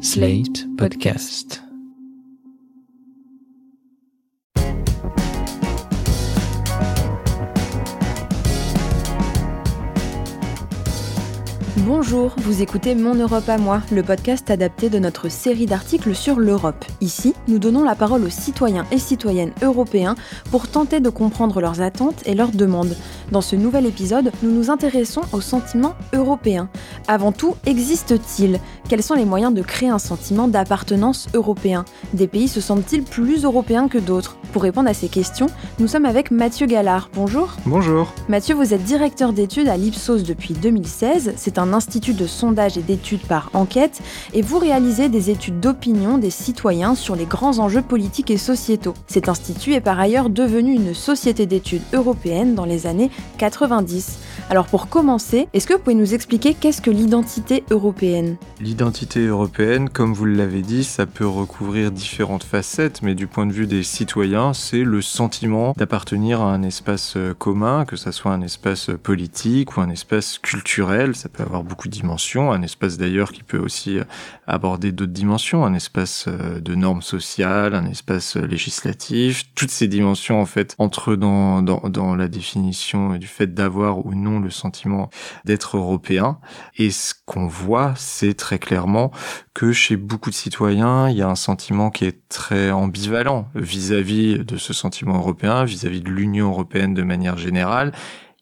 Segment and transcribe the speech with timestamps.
[0.00, 1.67] Slate Podcast.
[12.00, 16.38] Bonjour, vous écoutez Mon Europe à moi, le podcast adapté de notre série d'articles sur
[16.38, 16.84] l'Europe.
[17.00, 20.14] Ici, nous donnons la parole aux citoyens et citoyennes européens
[20.52, 22.94] pour tenter de comprendre leurs attentes et leurs demandes.
[23.32, 26.68] Dans ce nouvel épisode, nous nous intéressons au sentiment européen.
[27.08, 28.60] Avant tout, existe-t-il?
[28.88, 31.84] Quels sont les moyens de créer un sentiment d'appartenance européen?
[32.14, 34.36] Des pays se sentent-ils plus européens que d'autres?
[34.52, 35.48] Pour répondre à ces questions,
[35.80, 37.10] nous sommes avec Mathieu Gallard.
[37.12, 37.56] Bonjour.
[37.66, 38.14] Bonjour.
[38.28, 41.34] Mathieu, vous êtes directeur d'études à l'Ipsos depuis 2016.
[41.36, 44.00] C'est un institut de sondage et d'études par enquête
[44.34, 48.94] et vous réalisez des études d'opinion des citoyens sur les grands enjeux politiques et sociétaux.
[49.06, 54.18] Cet institut est par ailleurs devenu une société d'études européenne dans les années 90.
[54.50, 58.38] Alors pour commencer, est-ce que vous pouvez nous expliquer qu'est-ce que l'identité européenne?
[58.60, 63.52] L'identité européenne, comme vous l'avez dit, ça peut recouvrir différentes facettes, mais du point de
[63.52, 68.32] vue des citoyens, c'est le sentiment d'appartenir à un espace euh, commun, que ça soit
[68.32, 72.96] un espace politique ou un espace culturel, ça peut avoir beaucoup de dimensions, un espace
[72.96, 74.04] d'ailleurs qui peut aussi euh,
[74.46, 80.40] aborder d'autres dimensions, un espace euh, de normes sociales, un espace législatif, toutes ces dimensions
[80.40, 85.10] en fait entrent dans, dans, dans la définition du fait d'avoir ou non le sentiment
[85.44, 86.38] d'être européen.
[86.76, 89.10] Et ce qu'on voit, c'est très clairement
[89.54, 94.38] que chez beaucoup de citoyens, il y a un sentiment qui est très ambivalent vis-à-vis
[94.38, 97.92] de ce sentiment européen, vis-à-vis de l'Union européenne de manière générale.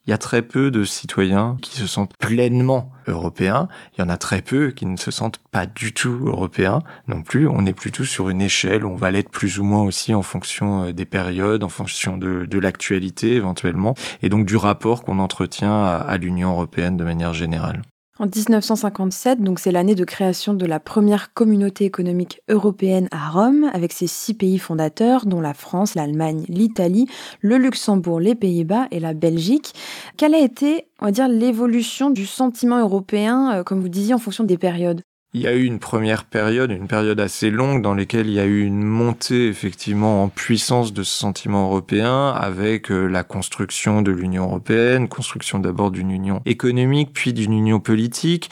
[0.07, 3.67] Il y a très peu de citoyens qui se sentent pleinement européens.
[3.93, 7.23] Il y en a très peu qui ne se sentent pas du tout européens non
[7.23, 7.45] plus.
[7.45, 10.23] On est plutôt sur une échelle où on va l'être plus ou moins aussi en
[10.23, 15.83] fonction euh, des périodes, en fonction de, l'actualité éventuellement, et donc du rapport qu'on entretient
[15.85, 17.81] à l'Union européenne de manière générale.
[18.19, 23.69] En 1957, donc c'est l'année de création de la première communauté économique européenne à Rome,
[23.73, 27.07] avec ses six pays fondateurs, dont la France, l'Allemagne, l'Italie,
[27.41, 29.75] le Luxembourg, les Pays-Bas et la Belgique.
[30.17, 34.19] Quelle a été, on va dire, l'évolution du sentiment européen, euh, comme vous disiez, en
[34.19, 35.01] fonction des périodes?
[35.33, 38.39] Il y a eu une première période, une période assez longue dans laquelle il y
[38.39, 44.01] a eu une montée effectivement en puissance de ce sentiment européen avec euh, la construction
[44.01, 48.49] de l'Union européenne, construction d'abord d'une union économique puis d'une union politique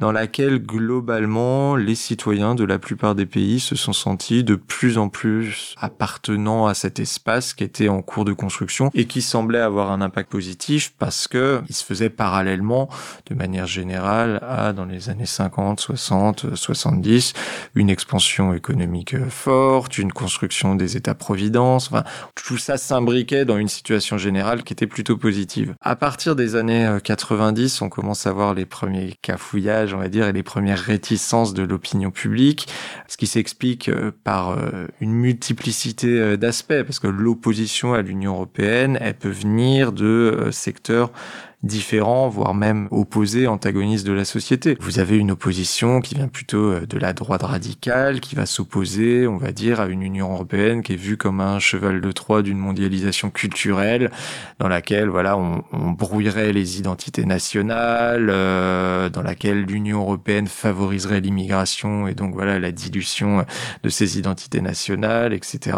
[0.00, 4.96] dans laquelle globalement les citoyens de la plupart des pays se sont sentis de plus
[4.96, 9.60] en plus appartenant à cet espace qui était en cours de construction et qui semblait
[9.60, 12.88] avoir un impact positif parce que il se faisait parallèlement
[13.26, 17.34] de manière générale à dans les années 50, 60, 70
[17.74, 24.16] une expansion économique forte, une construction des États-providence, enfin tout ça s'imbriquait dans une situation
[24.16, 25.74] générale qui était plutôt positive.
[25.82, 30.32] À partir des années 90, on commence à voir les premiers cafouillages va dire, et
[30.32, 32.68] les premières réticences de l'opinion publique,
[33.08, 38.32] ce qui s'explique euh, par euh, une multiplicité euh, d'aspects, parce que l'opposition à l'Union
[38.32, 41.10] européenne, elle peut venir de secteurs
[41.62, 44.78] différents, voire même opposés, antagonistes de la société.
[44.80, 49.26] Vous avez une opposition qui vient plutôt euh, de la droite radicale, qui va s'opposer,
[49.26, 52.42] on va dire, à une Union européenne qui est vue comme un cheval de Troie
[52.42, 54.10] d'une mondialisation culturelle,
[54.58, 55.60] dans laquelle, voilà, on,
[55.90, 62.72] brouillerait les identités nationales, euh, dans laquelle l'Union européenne favoriserait l'immigration et donc, voilà, la
[62.72, 63.44] dilution
[63.82, 65.76] de ces identités nationales, etc.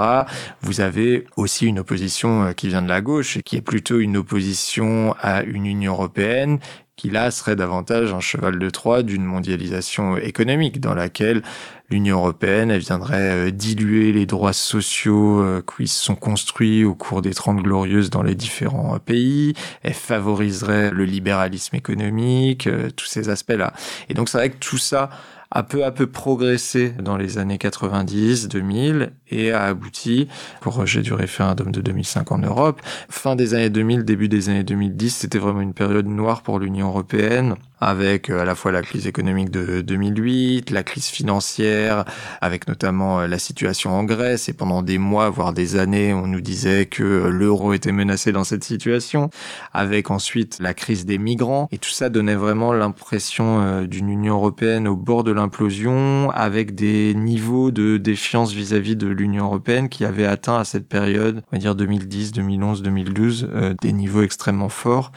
[0.60, 3.98] Vous avez aussi une opposition euh, qui vient de la gauche et qui est plutôt
[3.98, 6.58] une opposition à une Union européenne
[6.96, 11.42] qui là serait davantage un cheval de Troie d'une mondialisation économique dans laquelle
[11.90, 17.22] l'Union européenne elle viendrait euh, diluer les droits sociaux euh, qui sont construits au cours
[17.22, 23.28] des Trente Glorieuses dans les différents euh, pays, elle favoriserait le libéralisme économique, tous ces
[23.28, 23.72] aspects-là.
[24.08, 25.10] Et donc c'est vrai que tout ça
[25.54, 30.28] a peu à peu progressé dans les années 90, 2000 et a abouti
[30.64, 32.80] au rejet du référendum de 2005 en Europe.
[33.10, 36.88] Fin des années 2000, début des années 2010, c'était vraiment une période noire pour l'Union
[36.88, 42.04] européenne avec euh, à la fois la crise économique de 2008, la crise financière,
[42.40, 44.48] avec notamment euh, la situation en Grèce.
[44.48, 48.30] Et pendant des mois, voire des années, on nous disait que euh, l'euro était menacé
[48.30, 49.30] dans cette situation,
[49.72, 51.68] avec ensuite la crise des migrants.
[51.72, 57.14] Et tout ça donnait vraiment l'impression d'une Union européenne au bord de l'implosion, avec des
[57.14, 61.58] niveaux de défiance vis-à-vis de l'Union européenne qui avaient atteint à cette période, on va
[61.58, 63.48] dire 2010, 2011, 2012,
[63.80, 65.10] des niveaux extrêmement forts.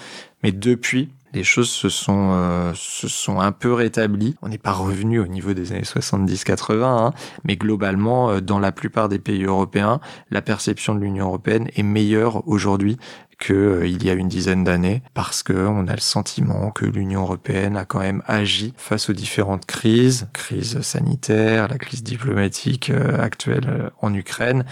[0.43, 4.35] Mais depuis, les choses se sont, euh, se sont un peu rétablies.
[4.41, 8.71] On n'est pas revenu au niveau des années 70-80, hein, mais globalement, euh, dans la
[8.71, 9.99] plupart des pays européens,
[10.31, 12.97] la perception de l'Union européenne est meilleure aujourd'hui
[13.37, 17.75] qu'il euh, y a une dizaine d'années, parce qu'on a le sentiment que l'Union européenne
[17.75, 24.13] a quand même agi face aux différentes crises, crise sanitaire, la crise diplomatique actuelle en
[24.13, 24.63] Ukraine,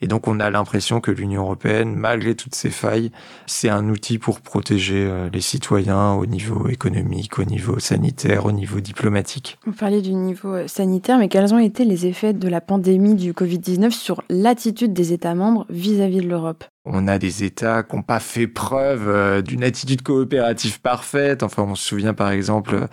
[0.00, 3.10] et donc on a l'impression que l'Union européenne, malgré toutes ses failles,
[3.46, 8.52] c'est un outil pour protéger euh, les citoyens au niveau économique, au niveau sanitaire, au
[8.52, 9.58] niveau diplomatique.
[9.66, 13.14] Vous parlez du niveau euh, sanitaire, mais quels ont été les effets de la pandémie
[13.14, 16.64] du Covid-19 sur l'attitude des États membres vis-à-vis de l'Europe?
[16.84, 21.42] On a des États qui n'ont pas fait preuve euh, d'une attitude coopérative parfaite.
[21.42, 22.88] Enfin, on se souvient par exemple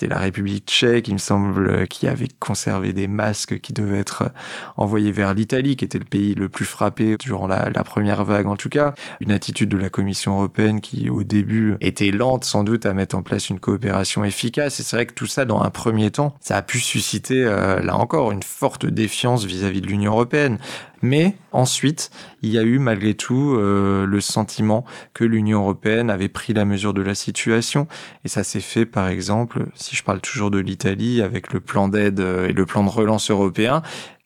[0.00, 4.30] c'était la République tchèque, il me semble, qui avait conservé des masques qui devaient être
[4.78, 8.56] envoyés vers l'Italie, qui était le pays le plus frappé durant la, première vague en
[8.56, 8.94] tout cas.
[9.20, 13.14] Une attitude de la Commission européenne qui, au début, était lente sans doute à mettre
[13.14, 14.80] en place une coopération efficace.
[14.80, 17.82] Et c'est vrai que tout ça, dans un premier temps, ça a pu susciter, euh,
[17.82, 20.58] là encore, une forte défiance vis-à-vis -vis de l'Union européenne.
[21.02, 22.10] Mais ensuite,
[22.42, 26.64] il y a eu malgré tout euh, le sentiment que l'Union européenne avait pris la
[26.64, 27.86] mesure de la situation.
[28.24, 31.88] Et ça s'est fait, par exemple, si je parle toujours de l'Italie, avec le plan
[31.88, 33.82] d'aide euh, et le plan de relance européen,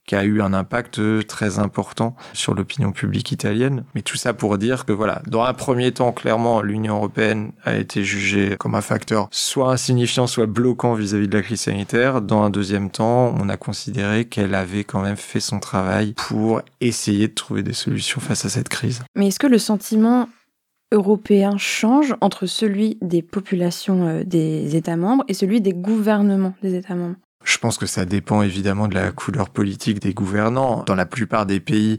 [0.06, 3.84] qui a eu un impact très important sur l'opinion publique italienne.
[3.94, 7.76] Mais tout ça pour dire que voilà, dans un premier temps, clairement, l'Union européenne a
[7.76, 12.20] été jugée comme un facteur soit insignifiant, soit bloquant vis-à-vis de la crise sanitaire.
[12.20, 16.60] Dans un deuxième temps, on a considéré qu'elle avait quand même fait son travail pour
[16.80, 19.02] essayer de trouver des solutions face à cette crise.
[19.16, 20.28] Mais est-ce que le sentiment
[20.92, 26.76] européen change entre celui des populations euh, des États membres et celui des gouvernements des
[26.76, 27.16] États membres?
[27.44, 30.82] Je pense que ça dépend évidemment de la couleur politique des gouvernants.
[30.87, 31.99] Dans la plupart des pays,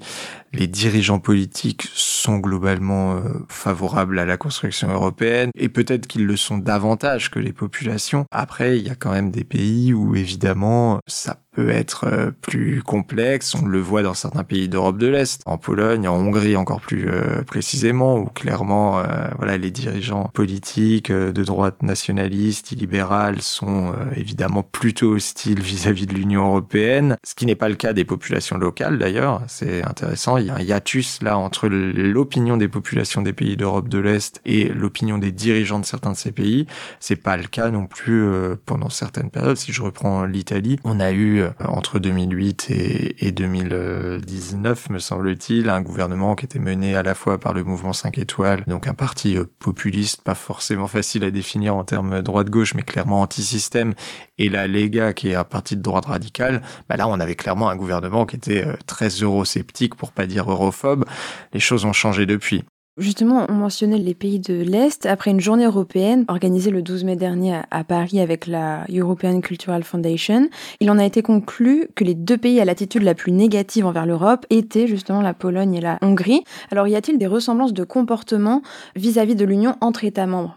[0.53, 6.37] les dirigeants politiques sont globalement euh, favorables à la construction européenne et peut-être qu'ils le
[6.37, 8.25] sont davantage que les populations.
[8.31, 12.81] Après, il y a quand même des pays où évidemment ça peut être euh, plus
[12.83, 13.55] complexe.
[13.55, 17.07] On le voit dans certains pays d'Europe de l'Est, en Pologne, en Hongrie encore plus
[17.07, 19.03] euh, précisément, où clairement,
[19.37, 26.13] voilà, les dirigeants politiques de droite nationaliste, illibérale sont évidemment plutôt hostiles vis-à-vis -vis de
[26.13, 29.41] l'Union européenne, ce qui n'est pas le cas des populations locales d'ailleurs.
[29.47, 33.89] C'est intéressant il y a un hiatus là entre l'opinion des populations des pays d'Europe
[33.89, 36.65] de l'Est et l'opinion des dirigeants de certains de ces pays.
[36.99, 39.57] C'est pas le cas non plus euh, pendant certaines périodes.
[39.57, 45.69] Si je reprends l'Italie, on a eu euh, entre 2008 et, et 2019, me semble-t-il,
[45.69, 48.93] un gouvernement qui était mené à la fois par le mouvement 5 étoiles, donc un
[48.93, 53.93] parti euh, populiste, pas forcément facile à définir en termes droite-gauche, mais clairement anti-système,
[54.37, 56.61] et la Lega, qui est un parti de droite radicale.
[56.89, 61.05] Bah là, on avait clairement un gouvernement qui était très eurosceptique, pour pas dire europhobe.
[61.53, 62.63] Les choses ont changé depuis.
[62.97, 65.05] Justement, on mentionnait les pays de l'Est.
[65.05, 69.83] Après une journée européenne organisée le 12 mai dernier à Paris avec la European Cultural
[69.83, 70.47] Foundation,
[70.79, 74.05] il en a été conclu que les deux pays à l'attitude la plus négative envers
[74.05, 76.45] l'Europe étaient justement la Pologne et la Hongrie.
[76.71, 78.61] Alors y a-t-il des ressemblances de comportement
[78.95, 80.55] vis-à-vis de l'Union entre États membres?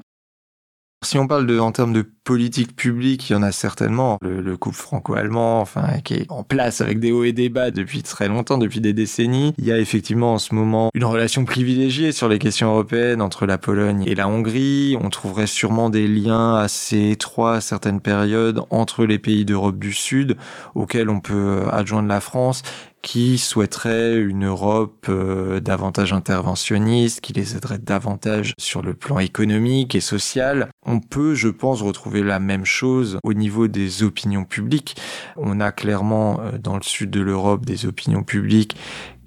[1.04, 4.18] Si on parle de, en termes de politique publique, il y en a certainement.
[4.20, 8.02] Le, couple franco-allemand, enfin, qui est en place avec des hauts et des bas depuis
[8.02, 9.54] très longtemps, depuis des décennies.
[9.58, 13.46] Il y a effectivement en ce moment une relation privilégiée sur les questions européennes entre
[13.46, 14.96] la Pologne et la Hongrie.
[15.00, 19.92] On trouverait sûrement des liens assez étroits à certaines périodes entre les pays d'Europe du
[19.92, 20.36] Sud,
[20.74, 22.62] auxquels on peut adjoindre la France
[23.02, 29.94] qui souhaiteraient une Europe euh, davantage interventionniste, qui les aiderait davantage sur le plan économique
[29.94, 30.68] et social.
[30.84, 34.96] On peut, je pense, retrouver la même chose au niveau des opinions publiques.
[35.36, 38.76] On a clairement euh, dans le sud de l'Europe des opinions publiques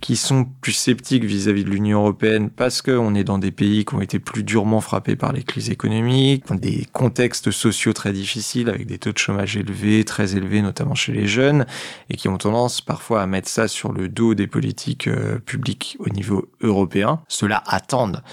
[0.01, 3.95] qui sont plus sceptiques vis-à-vis de l'Union européenne parce qu'on est dans des pays qui
[3.95, 8.69] ont été plus durement frappés par les crises économiques, dans des contextes sociaux très difficiles
[8.69, 11.65] avec des taux de chômage élevés, très élevés notamment chez les jeunes,
[12.09, 15.97] et qui ont tendance parfois à mettre ça sur le dos des politiques euh, publiques
[15.99, 17.21] au niveau européen.
[17.27, 18.23] Cela attendent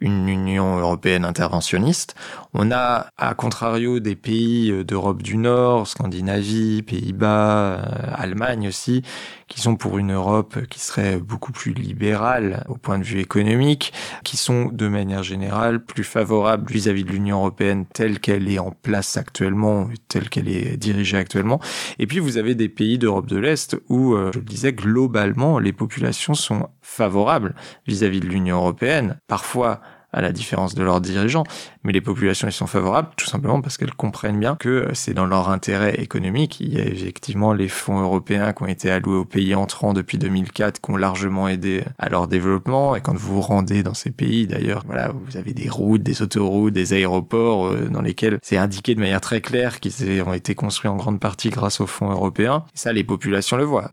[0.00, 2.14] une Union européenne interventionniste.
[2.52, 7.82] On a, à contrario, des pays euh, d'Europe du Nord, Scandinavie, Pays-Bas, euh,
[8.14, 9.02] Allemagne aussi,
[9.48, 13.92] qui sont pour une Europe qui serait beaucoup plus libérale au point de vue économique,
[14.24, 18.72] qui sont de manière générale plus favorables vis-à-vis de l'Union européenne telle qu'elle est en
[18.72, 21.60] place actuellement, telle qu'elle est dirigée actuellement.
[21.98, 25.58] Et puis vous avez des pays d'Europe de l'Est où, euh, je le disais, globalement,
[25.58, 27.54] les populations sont favorables
[27.86, 29.18] vis-à-vis de l'Union européenne.
[29.26, 29.80] Parfois,
[30.16, 31.44] à la différence de leurs dirigeants.
[31.84, 35.14] Mais les populations y sont favorables tout simplement parce qu'elles comprennent bien que euh, c'est
[35.14, 36.58] dans leur intérêt économique.
[36.58, 40.18] Il y a effectivement les fonds européens qui ont été alloués aux pays entrants depuis
[40.18, 42.96] 2004 qui ont largement aidé à leur développement.
[42.96, 46.22] Et quand vous vous rendez dans ces pays, d'ailleurs, voilà, vous avez des routes, des
[46.22, 50.54] autoroutes, des aéroports euh, dans lesquels c'est indiqué de manière très claire qu'ils ont été
[50.54, 52.64] construits en grande partie grâce aux fonds européens.
[52.74, 53.90] Et ça, les populations le voient.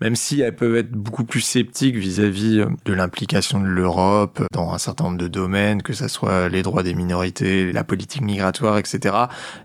[0.00, 4.72] Même si elles peuvent être beaucoup plus sceptiques vis-à-vis euh, de l'implication de l'Europe dans
[4.72, 8.78] un certain nombre de domaines, que ce soit les droits des minorités, la politique migratoire,
[8.78, 9.14] etc.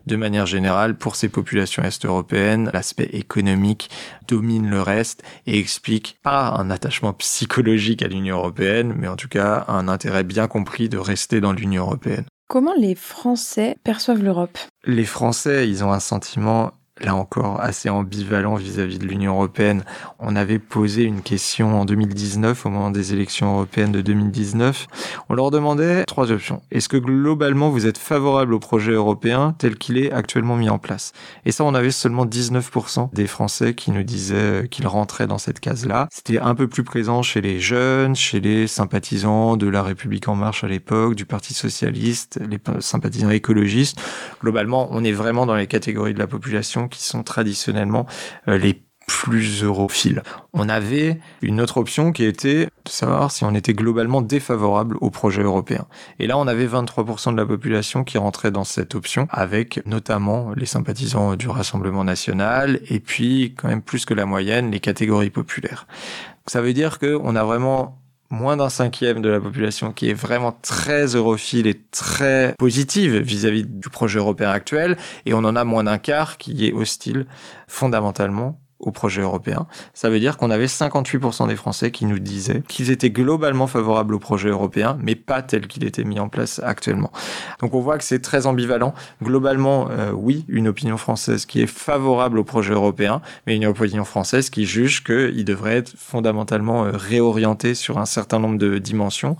[0.08, 3.90] De manière générale, pour ces populations est-européennes, l'aspect économique
[4.28, 9.28] domine le reste et explique pas un attachement psychologique à l'Union européenne, mais en tout
[9.28, 12.26] cas un intérêt bien compris de rester dans l'Union européenne.
[12.48, 14.58] Comment les Français perçoivent l'Europe?
[14.86, 19.84] Les Français, ils ont un sentiment là encore assez ambivalent vis-à-vis de l'Union européenne.
[20.20, 24.88] On avait posé une question en 2019, au moment des élections européennes de 2019.
[25.30, 26.62] On leur demandait trois options.
[26.72, 30.78] Est-ce que globalement vous êtes favorable au projet européen tel qu'il est actuellement mis en
[30.78, 31.14] place?
[31.46, 35.60] Et ça, on avait seulement 19% des Français qui nous disaient qu'ils rentraient dans cette
[35.60, 36.08] case-là.
[36.12, 40.36] C'était un peu plus présent chez les jeunes, chez les sympathisants de la République en
[40.36, 44.00] marche à l'époque, du Parti socialiste, les sympathisants écologistes.
[44.42, 48.06] Globalement, on est vraiment dans les catégories de la population qui sont traditionnellement
[48.48, 50.24] euh, les plus europhiles.
[50.54, 55.10] On avait une autre option qui était de savoir si on était globalement défavorable au
[55.10, 55.86] projet européen.
[56.20, 60.54] Et là, on avait 23% de la population qui rentrait dans cette option, avec notamment
[60.56, 65.30] les sympathisants du Rassemblement national, et puis quand même plus que la moyenne, les catégories
[65.30, 65.88] populaires.
[66.48, 68.01] Ça veut dire qu'on a vraiment
[68.32, 73.66] moins d'un cinquième de la population qui est vraiment très europhile et très positive vis-à-vis
[73.66, 77.28] du projet européen actuel, et on en a moins d'un quart qui est hostile
[77.68, 79.68] fondamentalement au projet européen.
[79.94, 84.16] Ça veut dire qu'on avait 58% des Français qui nous disaient qu'ils étaient globalement favorables
[84.16, 87.12] au projet européen, mais pas tel qu'il était mis en place actuellement.
[87.60, 88.94] Donc on voit que c'est très ambivalent.
[89.24, 94.04] Globalement, euh, oui, une opinion française qui est favorable au projet européen, mais une opinion
[94.04, 99.38] française qui juge qu'il devrait être fondamentalement euh, réorienté sur un certain nombre de dimensions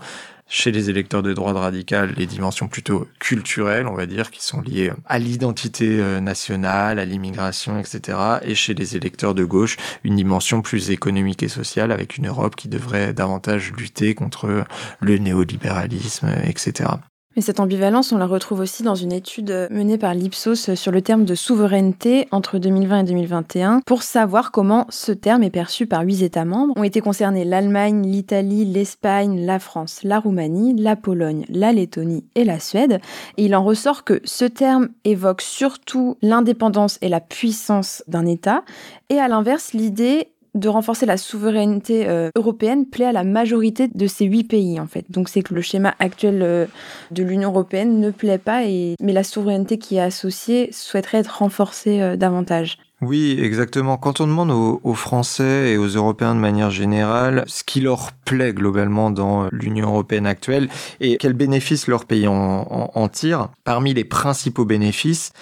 [0.52, 4.60] chez les électeurs de droite radicale les dimensions plutôt culturelles, on va dire, qui sont
[4.60, 8.18] liées à l'identité euh, nationale, à l'immigration, etc.
[8.42, 12.54] Et chez les électeurs de gauche, une dimension plus économique et sociale avec une Europe
[12.54, 14.64] qui devrait davantage lutter contre
[15.00, 16.90] le néolibéralisme, etc.
[17.34, 21.00] Mais cette ambivalence, on la retrouve aussi dans une étude menée par l'Ipsos sur le
[21.00, 26.02] terme de souveraineté entre 2020 et 2021 pour savoir comment ce terme est perçu par
[26.02, 26.74] huit États membres.
[26.76, 32.44] Ont été concernés l'Allemagne, l'Italie, l'Espagne, la France, la Roumanie, la Pologne, la Lettonie et
[32.44, 33.00] la Suède.
[33.38, 38.62] Et il en ressort que ce terme évoque surtout l'indépendance et la puissance d'un État
[39.08, 44.06] et à l'inverse l'idée de renforcer la souveraineté euh, européenne plaît à la majorité de
[44.06, 45.04] ces huit pays en fait.
[45.10, 46.66] Donc c'est que le schéma actuel euh,
[47.10, 52.02] de l'Union européenne ne plaît pas, mais la souveraineté qui est associée souhaiterait être renforcée
[52.02, 52.78] euh, davantage.
[53.00, 53.96] Oui, exactement.
[53.96, 58.52] Quand on demande aux, Français et aux Européens de manière générale ce qui leur plaît
[58.52, 60.68] globalement dans l'Union européenne actuelle
[61.00, 65.32] et quels bénéfices leur pays en, en tire, parmi les principaux bénéfices,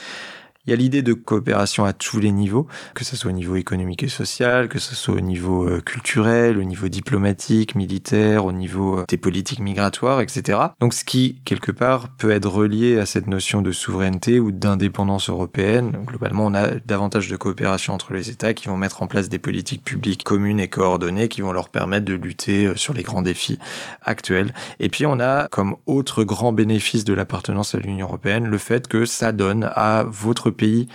[0.66, 3.56] il y a l'idée de coopération à tous les niveaux, que ce soit au niveau
[3.56, 8.52] économique et social, que ce soit au niveau euh, culturel, au niveau diplomatique, militaire, au
[8.52, 10.58] niveau euh, des politiques migratoires, etc.
[10.78, 15.30] Donc ce qui, quelque part, peut être relié à cette notion de souveraineté ou d'indépendance
[15.30, 16.04] européenne.
[16.06, 19.38] globalement, on a davantage de coopération entre les États qui vont mettre en place des
[19.38, 23.22] politiques publiques communes et coordonnées qui vont leur permettre de lutter euh, sur les grands
[23.22, 23.58] défis
[24.02, 24.52] actuels.
[24.78, 28.88] Et puis on a comme autre grand bénéfice de l'appartenance à l'Union européenne le fait
[28.88, 30.88] que ça donne à votre pays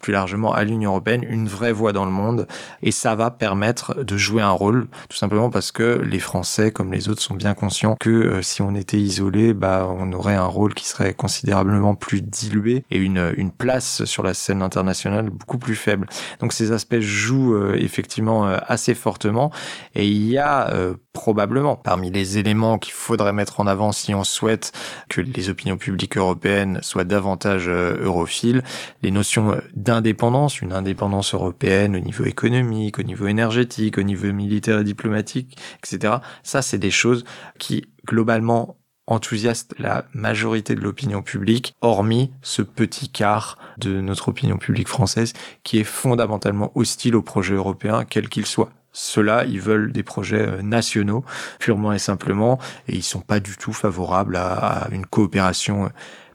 [0.00, 2.46] plus largement à l'Union européenne une vraie voix dans le monde.
[2.82, 6.92] Et ça va permettre de jouer un rôle tout simplement parce que les Français comme
[6.92, 10.46] les autres sont bien conscients que euh, si on était isolé bah on aurait un
[10.46, 15.58] rôle qui serait considérablement plus dilué et une, une place sur la scène internationale beaucoup
[15.58, 16.08] plus faible.
[16.40, 19.50] Donc ces aspects jouent euh, effectivement euh, assez fortement.
[19.94, 20.72] Et il y a
[21.12, 24.72] probablement parmi les éléments qu'il faudrait mettre en avant si on souhaite
[25.08, 28.62] que les opinions publiques européennes soient davantage europhiles
[29.02, 34.80] les notions d'indépendance, une indépendance européenne au niveau économique, au niveau énergétique, au niveau militaire
[34.80, 36.14] et diplomatique, etc.
[36.42, 37.24] Ça, c'est des choses
[37.58, 38.76] qui, globalement,
[39.06, 45.32] enthousiastent la majorité de l'opinion publique, hormis ce petit quart de notre opinion publique française
[45.64, 48.70] qui est fondamentalement hostile au projet européen, quel qu'il soit.
[48.92, 51.24] Ceux-là, ils veulent des projets euh, nationaux,
[51.58, 55.88] purement et simplement, et ils sont pas du tout favorables à une coopération euh,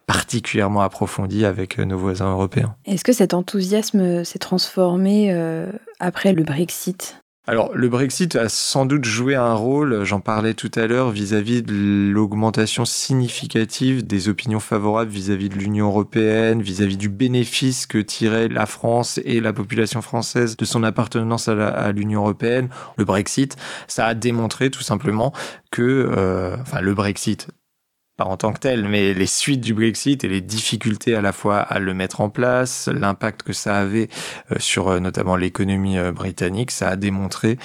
[0.07, 2.75] particulièrement approfondie avec euh, nos voisins européens.
[2.85, 5.33] Est-ce que cet enthousiasme s'est transformé
[5.99, 7.24] après le Brexit?
[7.47, 11.61] Alors, le Brexit a sans doute joué un rôle, j'en parlais tout à l'heure, vis-à-vis
[11.61, 18.47] de l'augmentation significative des opinions favorables vis-à-vis de l'Union européenne, vis-à-vis du bénéfice que tirait
[18.47, 22.69] la France et la population française de son appartenance à l'Union européenne.
[22.97, 25.31] Le Brexit, ça a démontré tout simplement
[25.69, 27.49] que, euh, enfin, le Brexit,
[28.17, 31.33] pas en tant que tel, mais les suites du Brexit et les difficultés à la
[31.33, 34.07] fois à le mettre en place, l'impact que ça avait
[34.51, 37.57] euh, sur euh, notamment l'économie euh, britannique, ça a démontré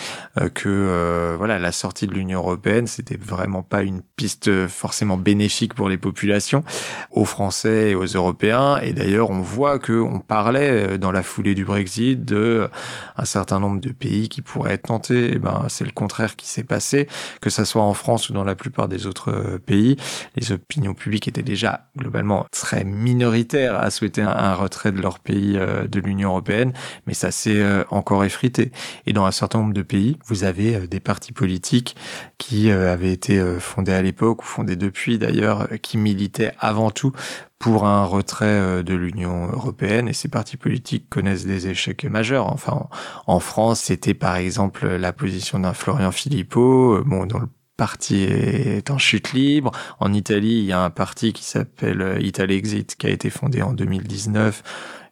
[0.55, 5.89] que voilà la sortie de l'Union européenne, c'était vraiment pas une piste forcément bénéfique pour
[5.89, 6.65] les populations,
[7.11, 8.79] aux Français et aux Européens.
[8.79, 12.69] Et d'ailleurs, on voit que on parlait dans la foulée du Brexit de
[13.17, 15.27] un certain nombre de pays qui pourraient être tentés.
[15.27, 17.09] Et eh ben, c'est le contraire qui s'est passé,
[17.41, 19.97] que ça soit en France ou dans la plupart des autres pays
[20.41, 25.57] les opinions publiques étaient déjà globalement très minoritaires à souhaiter un, retrait de leur pays
[25.57, 26.73] euh, de l'Union européenne,
[27.07, 28.73] mais ça s'est euh, encore effrité.
[29.07, 31.95] Et dans un certain nombre de pays, vous avez euh, des partis politiques
[32.39, 37.13] qui avaient été fondés à l'époque ou fondés depuis d'ailleurs, qui militaient avant tout
[37.59, 42.47] pour un retrait de l'Union européenne et ces partis politiques connaissent des échecs majeurs.
[42.47, 42.89] Enfin,
[43.27, 47.49] en France, c'était par exemple la position d'un Florian Philippot, bon, dont le
[47.81, 49.73] parti est en chute libre.
[50.01, 53.73] En Italie, il y a un parti qui s'appelle Italexit qui a été fondé en
[53.73, 54.63] 2019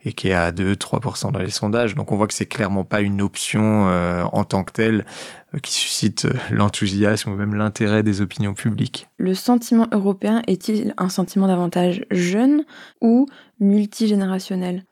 [0.05, 1.95] et qui est à 2-3% dans les sondages.
[1.95, 5.07] Donc on voit que c'est clairement pas une option euh, en tant que telle
[5.55, 9.09] euh, qui suscite euh, l'enthousiasme ou même l'intérêt des opinions publiques.
[9.17, 12.67] Le sentiment européen est-il un sentiment davantage jeune
[13.01, 13.25] ou
[13.61, 14.85] multigénérationnel?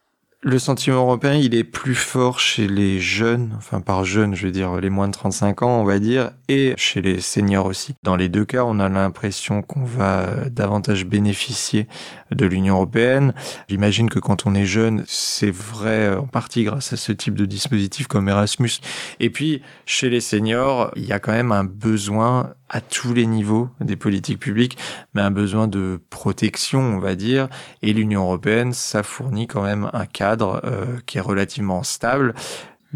[0.48, 4.52] Le sentiment européen, il est plus fort chez les jeunes, enfin par jeunes, je veux
[4.52, 7.94] dire les moins de 35 ans, on va dire, et chez les seniors aussi.
[8.02, 11.86] Dans les deux cas, on a l'impression qu'on va davantage bénéficier
[12.30, 13.34] de l'Union européenne.
[13.68, 17.46] J'imagine que quand on est jeune, c'est vrai en partie grâce à ce type de
[17.46, 18.80] dispositif comme Erasmus.
[19.20, 23.26] Et puis, chez les seniors, il y a quand même un besoin à tous les
[23.26, 24.76] niveaux des politiques publiques,
[25.14, 27.48] mais un besoin de protection, on va dire.
[27.82, 32.34] Et l'Union européenne, ça fournit quand même un cadre euh, qui est relativement stable.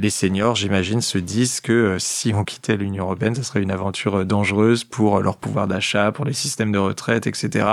[0.00, 3.70] Les seniors, j'imagine, se disent que euh, si on quittait l'Union européenne, ce serait une
[3.70, 7.66] aventure euh, dangereuse pour leur pouvoir d'achat, pour les systèmes de retraite, etc.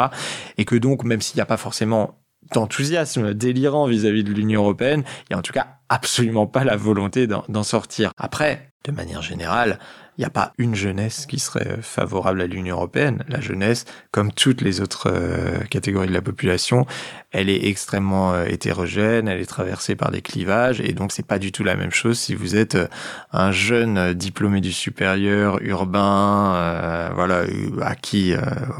[0.57, 2.19] Et que donc, même s'il n'y a pas forcément
[2.53, 6.65] d'enthousiasme délirant vis-à-vis -vis de l'Union européenne, il n'y a en tout cas absolument pas
[6.65, 8.11] la volonté d'en sortir.
[8.17, 9.79] Après, de manière générale,
[10.17, 13.23] il n'y a pas une jeunesse qui serait favorable à l'Union européenne.
[13.29, 16.87] La jeunesse, comme toutes les autres euh, catégories de la population,
[17.31, 21.37] elle est extrêmement euh, hétérogène, elle est traversée par des clivages, et donc c'est pas
[21.37, 22.87] du tout la même chose si vous êtes euh,
[23.31, 27.43] un jeune diplômé du supérieur, urbain, voilà,
[27.81, 28.33] à qui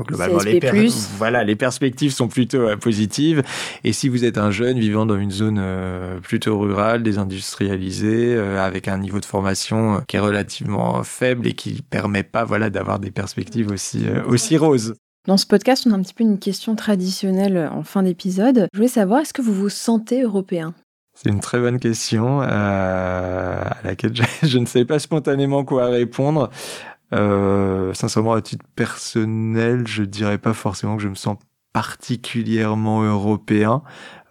[0.08, 0.60] globalement les,
[1.18, 3.44] voilà, les perspectives sont plutôt positives,
[3.84, 5.62] et si vous êtes un jeune vivant dans une zone
[6.24, 12.24] plutôt rurale, désindustrialisée, avec un niveau de formation qui est relativement faible, et qui permet
[12.24, 14.96] pas voilà d'avoir des perspectives aussi euh, aussi roses.
[15.28, 18.68] Dans ce podcast, on a un petit peu une question traditionnelle euh, en fin d'épisode.
[18.72, 20.74] Je voulais savoir, est-ce que vous vous sentez européen?
[21.14, 24.14] C'est une très bonne question euh, à laquelle
[24.44, 26.50] je, ne sais pas spontanément quoi répondre.
[27.12, 31.38] sincèrement, à titre personnel, je dirais pas forcément que je me sens
[31.78, 33.84] particulièrement européen.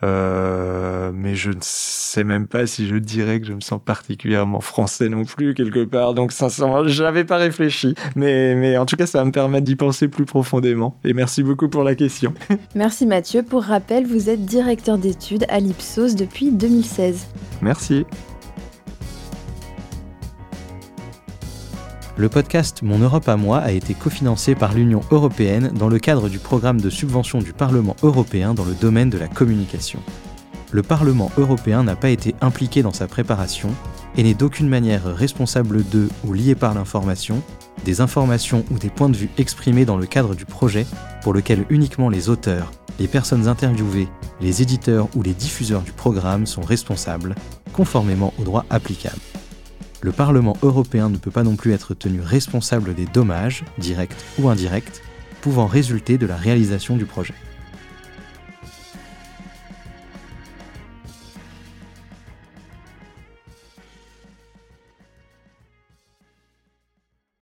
[0.02, 4.61] Euh, mais je ne sais même pas si je dirais que je me sens particulièrement
[4.61, 6.14] français non plus quelque part.
[6.14, 9.64] Donc sincèrement, je n'avais pas réfléchi, mais mais en tout cas, ça va me permettre
[9.64, 10.98] d'y penser plus profondément.
[11.04, 12.35] Et merci beaucoup pour la question.
[12.74, 13.44] Merci Mathieu.
[13.44, 17.28] Pour rappel, vous êtes directeur d'études à l'Ipsos depuis 2016.
[17.62, 18.04] Merci.
[22.18, 26.31] Le podcast Mon Europe à moi a été cofinancé par l'Union européenne dans le cadre
[26.31, 30.00] du programme de subvention du Parlement européen dans le domaine de la communication.
[30.72, 33.68] Le Parlement européen n'a pas été impliqué dans sa préparation
[34.16, 37.42] et n'est d'aucune manière responsable de ou lié par l'information,
[37.85, 40.87] des informations ou des points de vue exprimés dans le cadre du projet
[41.20, 44.09] pour lequel uniquement les auteurs, les personnes interviewées,
[44.40, 47.35] les éditeurs ou les diffuseurs du programme sont responsables,
[47.74, 49.20] conformément au droit applicable
[50.02, 54.48] le Parlement européen ne peut pas non plus être tenu responsable des dommages, directs ou
[54.48, 55.02] indirects,
[55.40, 57.35] pouvant résulter de la réalisation du projet.